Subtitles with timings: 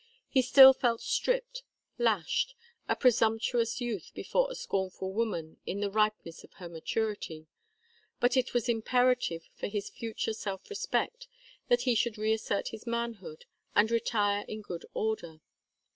[0.27, 1.61] He still felt stripped,
[1.99, 2.55] lashed,
[2.89, 7.45] a presumptuous youth before a scornful woman in the ripeness of her maturity,
[8.19, 11.27] but it was imperative for his future self respect
[11.67, 13.45] that he should reassert his manhood
[13.75, 15.39] and retire in good order.